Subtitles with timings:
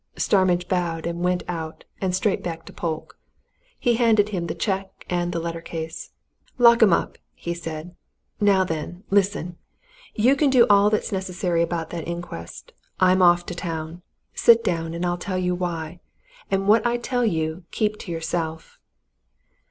[0.17, 3.19] Starmidge bowed and went out and straight back to Polke.
[3.77, 6.09] He handed him the cheque and the letter case.
[6.57, 7.95] "Lock 'em up!" he said.
[8.39, 9.57] "Now then, listen!
[10.15, 12.71] You can do all that's necessary about that inquest.
[12.99, 14.01] I'm off to town.
[14.33, 15.99] Sit down, and I'll tell you why.
[16.49, 18.79] And what I tell you, keep to yourself."